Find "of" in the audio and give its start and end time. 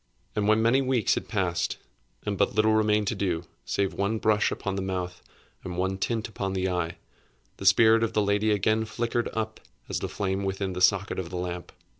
8.03-8.13, 11.19-11.29